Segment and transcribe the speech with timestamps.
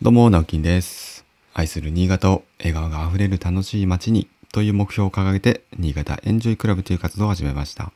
[0.00, 1.24] どうも、直樹です。
[1.54, 7.90] 愛する新潟を笑顔があふれる楽しい街にという目標を掲げて、新潟エンジョイクラブという活動を始めました。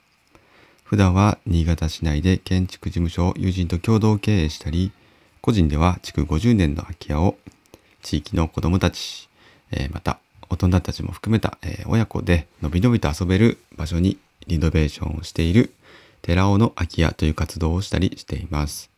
[0.82, 4.90] 普段は新潟市内で建築事務所を友人と共同経営したり、
[5.42, 7.36] 個人では築50年の空き家を
[8.02, 9.28] 地域の子供たち、
[9.70, 10.18] えまた
[10.50, 11.56] 大人たちも含めた、
[11.86, 15.72] 親子でのびのびと遊べる場所にリノベーションをしている
[16.20, 18.91] 寺尾の空き家という活動をしたりしています。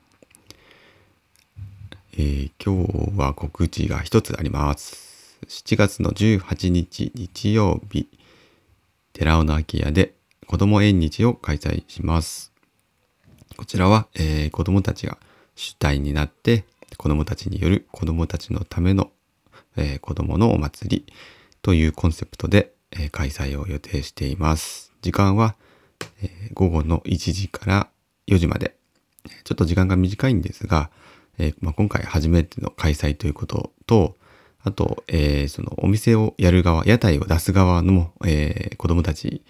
[2.17, 5.37] えー今日は告知が一つあります。
[5.48, 8.09] 7月の18日日曜日、
[9.12, 10.15] 寺尾の空き家で
[10.47, 12.52] 子供縁日を開催します。
[13.57, 15.19] こちらは、えー子供たちが
[15.57, 16.65] 主体になって、
[16.98, 19.10] 子供たちによる子供たちのための、
[19.77, 21.12] えー子供のお祭り
[21.62, 24.93] というコンセプトで、えー開催を予定しています。
[25.02, 25.57] 時間は、
[26.23, 27.88] えー午後の1時から
[28.29, 28.77] 4時まで。
[29.43, 30.91] ちょっと時間が短いんですが、
[31.38, 34.16] えーまあ、今回初めての開催ということと、
[34.62, 39.43] あと、えーそのお店をやる側、屋台を出す側の、えー子供たち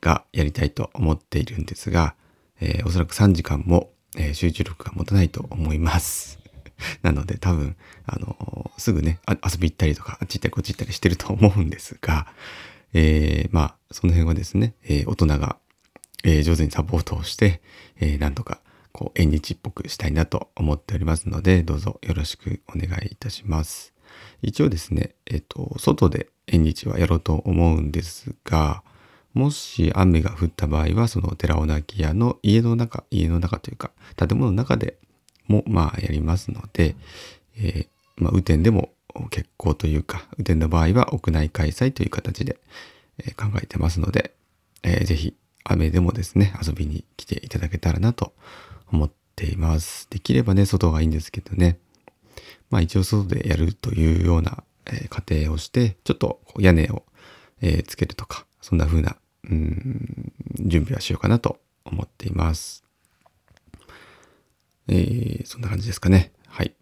[0.00, 2.14] がやりたいと思っているんですが、
[2.60, 6.38] えーおそらく3時間も、え集中力が持たないと思います。
[7.02, 12.26] なので多分、あのすぐねあ、遊び行ったりとか、あっち行ったりこっち行ったりしてると思うんですが、
[12.92, 15.56] えまあ、その辺はですね、え大人が、
[16.24, 17.62] え上手にサポートをして、
[17.98, 18.60] えーなんとか、
[18.92, 23.92] こう、縁日っぽくしたいなと思っておりますので、どうぞよろしくお願いいたします。
[24.42, 28.82] 一応ですね、えっ、と、外で縁日はやろうと思うんですが、
[29.32, 34.96] もし雨が降った場合は、その寺尾の空き家の家の中、家の中というか、建物の中で
[35.46, 36.96] も、まあ、やりますので、
[37.56, 38.90] えーまあ、雨天でも
[39.30, 42.58] 結構というか、雨天の場合は屋内開催という形で、
[43.18, 44.34] え考えてますので、
[44.82, 48.32] えーぜひ雨でもですね、遊びに来ていただけたらなと
[48.92, 50.08] 思っています。
[50.10, 51.78] できればね、外がいいんですけどね。
[52.70, 57.04] まあ一応外でやるというような、えー過程をして、ちょっと屋根を、
[57.60, 62.84] えーつけるとか、そんな風な、うん、準備はしようかなと思っています。
[64.88, 66.32] えーそんな感じですかね。
[66.46, 66.74] はい。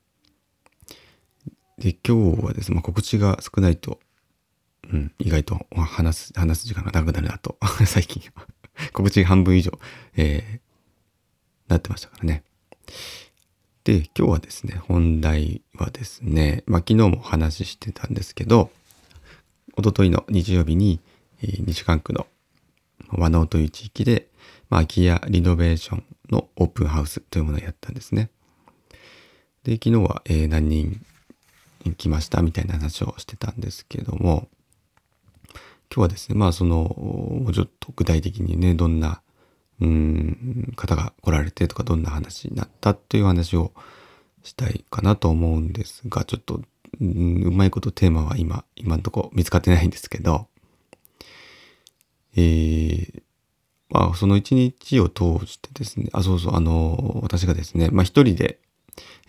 [1.78, 4.00] で、今日はですね、まあ、告知が少ないと、
[4.92, 8.46] うん、意外と話す、話す時間が長くなるなと、 最近は。
[8.92, 9.72] 告知半分以上、
[10.16, 10.60] え
[11.68, 12.42] なってましたからね。
[13.84, 18.70] で、今日はですね、本題はですね、まあ、昨日もお話ししてたんですけど、
[19.76, 21.00] 一昨日の日曜日に、
[21.42, 22.26] えー西関区の
[23.10, 24.28] 和能という地域で、
[24.68, 28.30] まあ、空き家リノベーションのオープンハウスというものをやったんですね。
[29.62, 31.00] で、昨日は、えー何人
[31.96, 34.48] 来ましたみたいな話をしてたんですけども、
[35.90, 39.22] 今日はですね、まあその、もうちょっと具体的にね、どんな、
[39.80, 43.72] うん、方が来られてとか、どんな話になったという話を
[44.42, 46.62] したいかなと思うんですが、ちょっと、
[47.00, 50.48] うんうまいことテーマは今、今のとこ見つかってないんですけど、
[52.34, 53.22] えー、
[53.90, 58.58] まあその一日を通してですね、あ、そうそう、あの、私がですね、まあ一人で、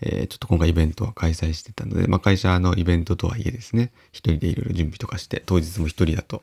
[0.00, 6.42] えーちょっと今回イベントは開催してたので、まあ、会社のイベントとはいえですね、一人でいろいろ準備とかして、当日も一人だと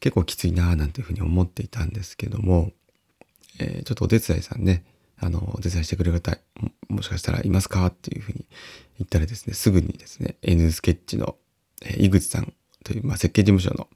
[0.00, 2.72] 結構きついなぁなんていうふうに思っていたんですけども、
[3.58, 4.84] えーちょっとお手伝いさんね、
[5.18, 6.38] あの、お手伝いしてくれる方、
[6.88, 7.86] もしかしたらいますか？
[7.86, 8.44] っていうふうに
[8.98, 11.36] 言ったらですね、すぐにですね、N スケッチの、
[11.82, 12.52] えー井口さん
[12.84, 13.88] という、まあ、設計事務所の、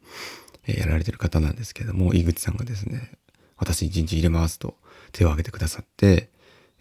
[0.67, 3.13] えーやられてる方なんですけども、井口さんがですね、
[3.57, 4.77] 私一日入れますと
[5.13, 6.31] 手を挙げてくださって、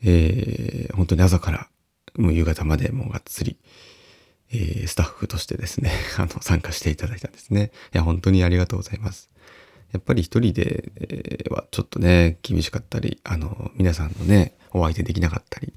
[0.04, 1.70] えー本当に朝から
[2.18, 3.58] もう夕方までもうがっつり、
[4.52, 7.72] えースタッフとしてですね、 あの、参加していただいたんですね。
[7.94, 9.31] いや、本当にありがとうございます。
[9.92, 15.74] やっぱり一人で、はちょっとね、厳しかったり、あの、皆さんのね、お相手できなかったり、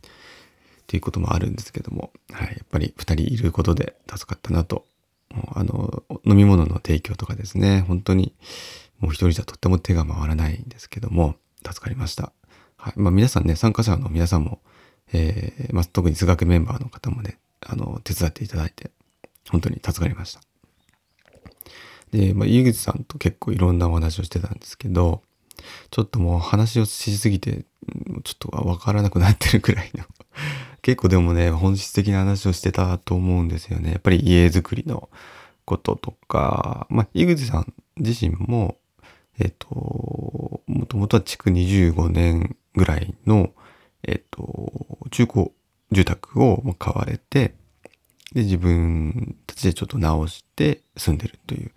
[0.85, 4.85] っていうこともあるんですけども、はい、やっぱり二人いることで助かったなと。
[5.55, 8.35] あの、飲み物の提供とかですね、本当に
[9.01, 11.37] もう一人じゃとっても手が回らないんですけども、
[11.67, 12.33] 助かりました。
[12.77, 12.93] はい。
[12.97, 14.61] まあ皆さんね、参加者の皆さんも、
[15.13, 18.91] えーまあ特に数学メンバーの方もね、あの、手伝っていただいて、
[19.51, 20.41] 本当に助かりました。
[22.15, 25.23] で、まあ、井口さんと結構いろんなお話をしてたんですけど、
[25.91, 27.65] ちょっともう話をしすぎて、
[28.23, 30.05] ちょっとわからなくなってるくらいの。
[30.81, 33.91] 結構でもね、本質的な話をしてたと思うんですよね。
[33.91, 35.09] やっぱり家づくりの
[35.65, 38.77] こととか、まあ、井口さん自身も、
[39.41, 43.53] えっ、と、もともとは築25年ぐらいの、
[44.05, 44.73] えっ、と、
[45.11, 45.51] 中古
[45.91, 47.55] 住宅を買われて、
[48.33, 51.73] で、自分たちでちょっと直して住んでるという。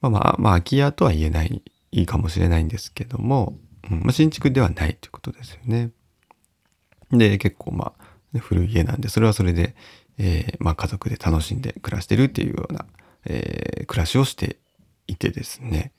[0.00, 1.62] まあまあ、まあ、空き家とは言えない、
[1.92, 3.58] いいかもしれないんですけども、
[3.90, 5.90] うんまあ、新築ではないということですよね。
[7.10, 9.74] で、結構まあ、古い家なんで、それはそれで、
[10.18, 12.86] えー、まあ、家族で楽しんで暮らしてるっていうような、
[13.24, 14.58] えー、暮らしをして
[15.06, 15.92] いてですね。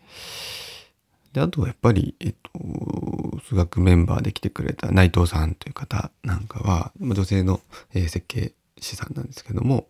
[1.34, 7.62] で、あとはやっぱり、えっと、数学メンバーで来てくれた内藤さんという方なんかは、まあ女性の、
[7.94, 9.88] え設計士さんなんですけども、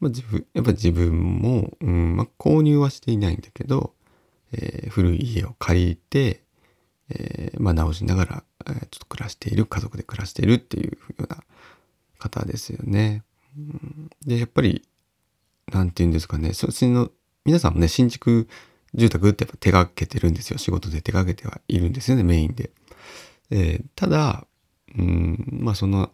[0.00, 3.94] まあ、自分、やっぱ自分も、うんまあ、購入はしていないんだけど、
[4.52, 6.42] えー、古い家を借りて、
[7.08, 11.42] えー、まあ、直しながら、えー、ちょっと暮らしている、家族で暮らしているっていうような
[12.18, 13.22] 方ですよね。
[13.56, 14.82] うん、で、やっぱり、
[15.72, 17.10] なんて言うんですかね、そっちの、
[17.44, 18.48] 皆さんもね、新築
[18.94, 20.58] 住宅ってやっぱ手がけてるんですよ。
[20.58, 22.70] 仕事で手がけてはいるんですよね、メインで。
[23.50, 24.46] えー、ただ、
[24.98, 26.10] うん、まあその、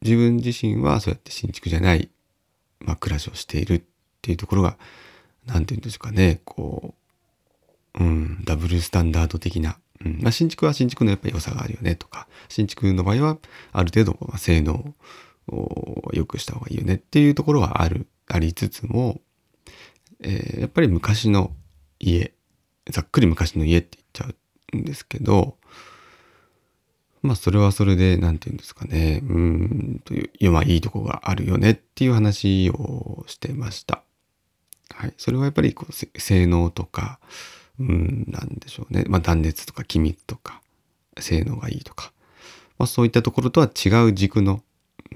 [0.00, 2.08] 自分自身はそうやって新築じゃない、
[2.80, 3.82] まあ暮らしをしているっ
[4.22, 4.78] ていうところが、
[5.46, 6.94] なんて言うんですかね、こ
[7.98, 13.38] う、うん、ダブルスタンダード的な、うんまあ、新築は新築のやっぱり良さがあるよねとか、新築の場合は
[13.72, 14.94] ある程度まあ性能
[15.48, 19.20] を良くした方がいいよねっていうところはある、ありつつも、
[20.20, 21.52] えー、やっぱり昔の
[21.98, 22.32] 家、
[22.90, 24.34] ざっくり昔の家って言っちゃ
[24.74, 25.57] うんですけど、
[27.22, 34.02] まあそれはそれで、なんて言うんですかね、うん、という、まあいいとこがあるよねっていう話をしてました。
[34.94, 35.14] はい。
[35.16, 37.18] それはやっぱりこう性能とか、
[37.78, 39.04] うん、なんでしょうね。
[39.08, 40.60] まあ断熱とか気密とか、
[41.18, 42.12] 性能がいいとか、
[42.78, 44.62] まあそういったところとは違う軸の、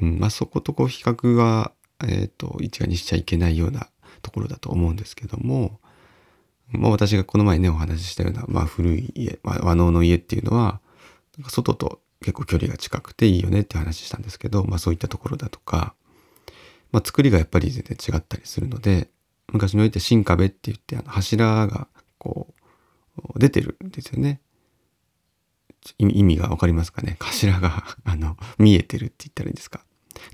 [0.01, 3.87] うん、まあそことこう比較が、えっ、ー、と、一概にしちゃいけないような
[4.23, 5.79] ところだと思うんですけども、
[6.71, 10.81] まあ私がこの前ねお話ししたような、まあ古い家、まあ、和能の家っていうのは、
[11.49, 15.95] 外と結構距離が近くていいよねって話したんですけど、まあそういったところだとか、
[16.93, 19.09] まあ作りがやっぱり全然違ったりするので、
[19.53, 21.89] 昔の家って新壁って言ってあの柱が
[22.19, 22.55] こ
[23.35, 24.41] う出てるんですよね。
[25.99, 27.17] 意味がわかりますかね？
[27.19, 29.85] 頭が あの見えてるって言ったらいいんですか？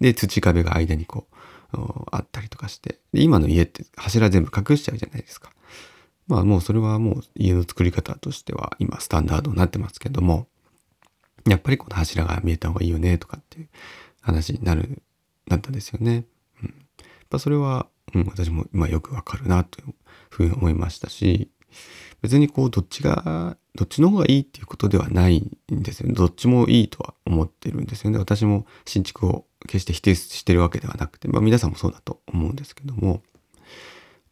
[0.00, 1.26] で、土壁が間にこ
[1.72, 1.78] う
[2.10, 5.52] あったりとかして、で今の家って柱全部隠しちゃうじゃないですか。
[6.26, 10.48] まあもうそれはもう家の作り方としては今スタンダードになってますけども、
[11.46, 13.68] やっぱりこの柱が見えた方がいいよねとかっていう
[14.20, 15.02] 話になる、
[15.46, 16.24] なったんですよね。
[16.62, 16.68] うん。
[16.68, 16.74] やっ
[17.30, 19.94] ぱそれは、うん、私も今よくわかるなという
[20.30, 21.50] ふうに思いましたし、
[22.20, 25.38] 別にこうどっちが、どっちの方がいいっていうことではない
[25.72, 26.14] んですよね。
[26.14, 28.18] どっちもいいとは思ってるんですよね。
[28.18, 33.22] 私も新築を決して否定してるわけではなくて、まあ皆さんもそうだと思うんですけども、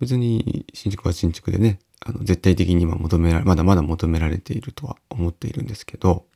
[0.01, 6.27] 別に新築は新築でね、あの絶対的に今求められ、まだまだ求められているとは思っているんですけど、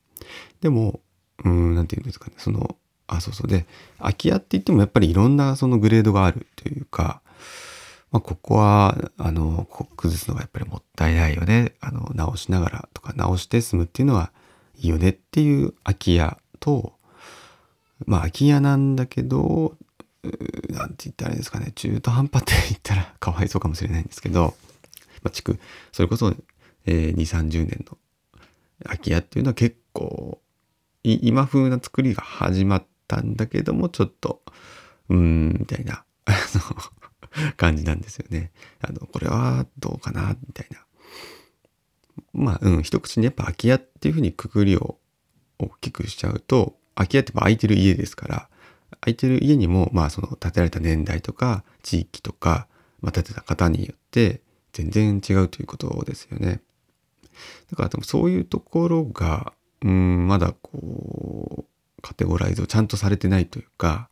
[0.60, 1.00] でも、
[1.44, 2.76] うん、なんて言うんですかね、その、
[3.06, 3.48] あ、そうそう。
[3.48, 3.66] で、
[3.98, 7.22] 空き家って言ってもやっぱりいろんなそのグレードがあるというか、
[8.10, 11.74] まあ、ここは、あの、崩すのがやっぱりもったいないよね。
[11.80, 14.32] あの、直しながらとか直して済むっていうのは
[14.76, 16.94] いいよねっていう空き家と、
[18.06, 19.76] まあ空き家なんだけど、
[20.68, 24.54] なんて言ったらいいですかね、中途半端って言ったら かわいそうかもしれないんですけど、
[25.22, 25.58] まあ、築、
[25.92, 26.34] それこそ、
[26.86, 27.96] えー、2、30年の
[28.84, 30.40] 空き家っていうのは結構、
[31.02, 34.42] 今風な作りが始まったんだけども、ちょっと、
[35.08, 38.52] うーん、みたいな、あの、 感じなんですよね。
[38.80, 40.84] あの、これはどうかな、みたいな。
[42.32, 44.98] まあ、うん、一口にやっぱ空き家っていうふうにくくりを
[45.58, 48.48] 大きくしちゃうと、空き家って空いてる家ですから、
[49.00, 52.66] 空いてる家にも、まあ、その建てられた年代とか、地域とか、
[53.00, 54.42] まあ、建てた方によって、
[54.72, 56.60] 全然違うということですよね。
[57.70, 64.08] だからでもそういうところが、うん、まだこう、カテゴライズをちゃんとされてないというか、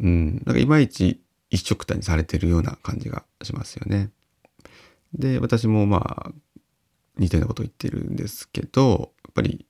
[0.00, 1.20] うん、なんかいまいち
[1.50, 4.10] 一色たにされてるような感じがしますよね。
[5.14, 6.32] で、私もまあ、
[7.18, 9.64] 似たようなことを言ってるんですけど、やっぱり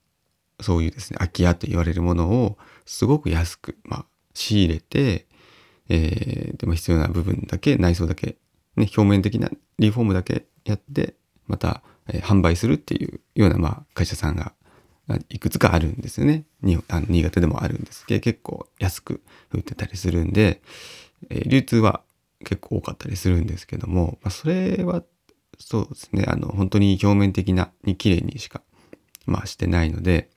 [0.59, 5.27] そういうですね、空き家と言われるものをすごく安く、まあ、仕入れて、
[5.89, 8.37] えー、でも必要な部分だけ、内装だけ、
[8.75, 11.15] ね、表面的なリフォームだけやって、
[11.47, 14.53] また、え、販売するっていうような、まあ、会社さんが
[15.29, 16.45] いくつかあるんですよね。
[16.61, 19.21] にあの新潟でもあるんですけど、結構安く
[19.51, 20.61] 売ってたりするんで、
[21.29, 22.01] え、流通は
[22.39, 25.03] 結構多かったりするんですけども、まあ、それは、
[25.59, 28.61] そうですね、あの、本当に表面的な、に綺麗にしか、
[29.25, 30.29] まあ、してないので、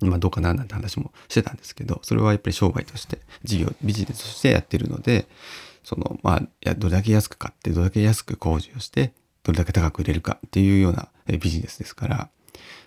[0.00, 5.26] まあどうかななんて話もしてたんですけど、それはやっぱり商売として、事業、ビジネスとしてやってるので、
[5.82, 9.14] その、まあ、どれだけ安く買って、どれだけ安く工事をして、
[9.46, 12.16] どれだけ高く売れるかっていうようなビジネスですから、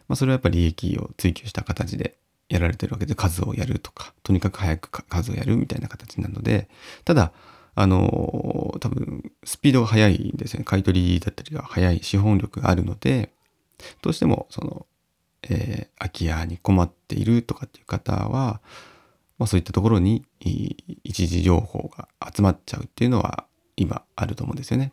[0.10, 2.18] まあそれはやっぱり利益を追求した形で
[2.50, 6.68] やられてるわけで、数をやるとか、とにかく早く数をやるみたいな形なので、
[7.06, 7.32] ただ、
[7.76, 10.66] あの、多分、スピードが速いんですよね。
[10.66, 13.32] 買い取りだったりが速い資本力があるので、
[14.02, 14.86] どうしても、その、
[15.44, 18.60] えー、空き家に困っているとかっていう方は、
[19.38, 23.46] まあそういったところに一時情報が集まっちゃうっていうのは
[23.78, 24.92] 今あると思うんですよね。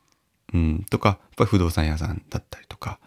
[0.54, 2.98] うん、とか、やっぱり不動産屋さんだったりとか、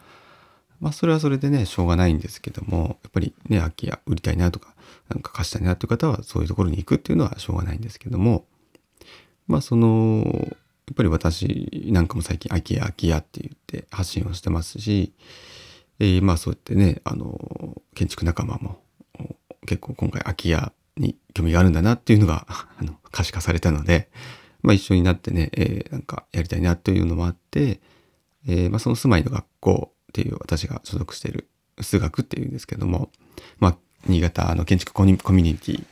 [0.80, 4.76] まあそれはそれでね、しょうがないんですけども、やっぱりね、空き家売りたいなとか、
[5.10, 8.46] なんか貸したいなという方はそういうところに行くっていうのはしょうがないんですけども、
[9.48, 15.14] まあその、やっぱり私なんかも最近空き家空き家って言って発信をしてますし、
[16.00, 18.82] えー、まあそうやってね、あの、建築仲間も
[19.66, 24.10] 結構今回空き家に興味があるんだなっていうのがあの可視化されたので、
[24.62, 27.80] まあ一緒になってね、えー、なんかやりたいなというのもあって、
[28.48, 31.48] えー、まあその住まいの学校っていう私が所属している
[31.82, 33.10] 数学っていうんですけども、
[33.60, 35.86] まあ新潟の建築コミュニティ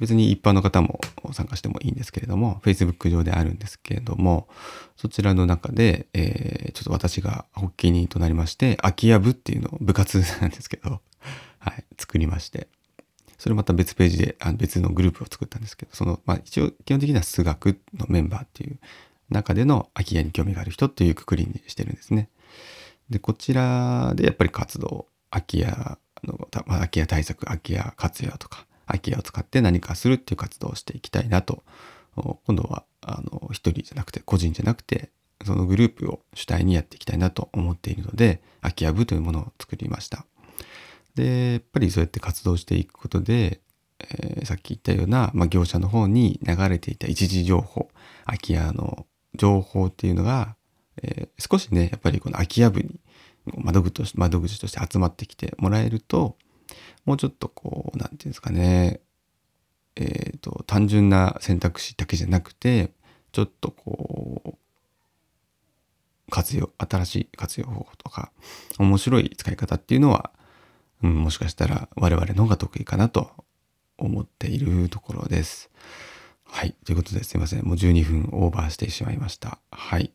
[0.00, 1.00] 別に一般の方も
[1.32, 4.48] 参加してもいいんですけれども、Facebook 上であるんですけれども、
[4.96, 11.00] そちらの中で、えー、ちょっと私が発起人となりまして、空き家部っていうのを部活なんですけど、
[11.58, 12.68] はい、作りまして、
[13.38, 18.78] それまた別ページであ別のグループを作ったんですけど、その、まあ一応基本的には数学のメンバーっていう
[19.30, 22.28] 中での空き家に興味がある人っていうくくりにしてるんですね。
[23.10, 31.62] で、こちらでやっぱり活動、空き家の、まあ空き家対策、空き家活用とか、空き家を使って何かするっていう活動をしていきたいなと、
[32.16, 35.10] 今度は、あの、一人じゃなくて、個人じゃなくて、
[35.44, 40.26] そのグループを主体にやっていきたいなと思っているので、空き家部というものを作りました。
[41.18, 43.60] で、やっぱりそうやって活動していくことで、
[43.98, 47.88] えー、さっき言ったような、まあ、業者の方に流れていた一時情報、
[48.24, 50.54] 空き家の情報っていうのが、
[51.02, 53.00] えー、少しね、やっぱりこの空き家部に
[53.56, 56.36] 窓口として窓口として集まってきてもらえると、
[57.04, 59.00] もうちょっとこう、なんていうんですかね、
[59.96, 62.92] えっ、ー、と、単純な選択肢だけじゃなくて、
[63.32, 64.54] ちょっとこう、
[66.30, 68.30] 活用、新しい活用方法とか、
[68.78, 70.30] 面白い使い方っていうのは、
[71.02, 73.30] うん、もしかしたら我々の方が得意かなと
[73.98, 75.70] 思っているところです。
[76.44, 76.74] はい。
[76.84, 77.64] ということですいません。
[77.64, 79.58] もう12分オーバーしてしまいました。
[79.70, 80.12] はい。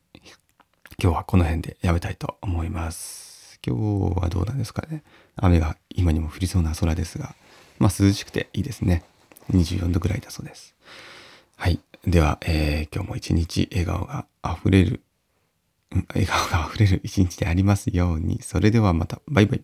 [1.02, 3.60] 今日はこの辺でやめたいと思います。
[3.66, 5.04] 今日はどうなんですかね。
[5.36, 7.36] 雨が今にも降りそうな空ですが、
[7.80, 9.04] まあ涼しくていいですね。
[9.52, 10.76] 24度ぐらいだそうです。
[11.56, 11.80] はい。
[12.06, 15.02] では、えー、今日も一日笑顔が溢れる、
[15.92, 18.42] うん笑顔が溢れる一日でありますように。
[18.42, 19.22] それではまた。
[19.28, 19.64] バイバイ。